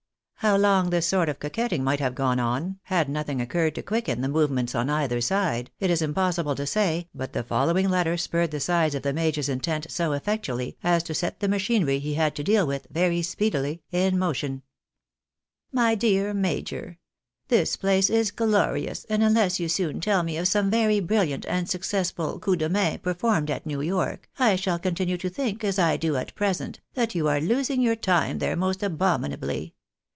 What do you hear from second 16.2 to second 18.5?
Major,— This place is